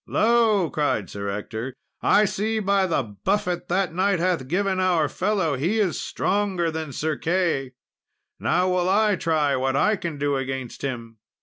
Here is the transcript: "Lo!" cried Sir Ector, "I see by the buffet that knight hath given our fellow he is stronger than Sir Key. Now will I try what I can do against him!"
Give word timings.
"Lo!" 0.07 0.67
cried 0.71 1.11
Sir 1.11 1.29
Ector, 1.29 1.75
"I 2.01 2.25
see 2.25 2.57
by 2.57 2.87
the 2.87 3.03
buffet 3.23 3.67
that 3.67 3.93
knight 3.93 4.17
hath 4.17 4.47
given 4.47 4.79
our 4.79 5.07
fellow 5.07 5.55
he 5.55 5.79
is 5.79 6.01
stronger 6.01 6.71
than 6.71 6.91
Sir 6.91 7.15
Key. 7.15 7.73
Now 8.39 8.67
will 8.67 8.89
I 8.89 9.15
try 9.15 9.55
what 9.55 9.75
I 9.75 9.95
can 9.95 10.17
do 10.17 10.37
against 10.37 10.81
him!" 10.81 11.19